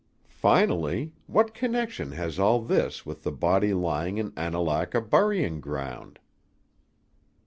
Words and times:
Finally, 0.31 1.13
what 1.27 1.53
connection 1.53 2.13
has 2.13 2.39
all 2.39 2.59
this 2.59 3.05
with 3.05 3.21
the 3.21 3.31
body 3.31 3.71
lying 3.71 4.17
in 4.17 4.31
Annalaka 4.31 4.99
burying 4.99 5.59
ground?" 5.61 6.17